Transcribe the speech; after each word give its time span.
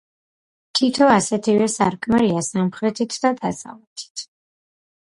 თითო 0.79 1.09
ასეთივე 1.17 1.67
სარკმელია 1.75 2.43
სამხრეთით 2.49 3.21
და 3.27 3.33
დასავლეთით. 3.45 4.27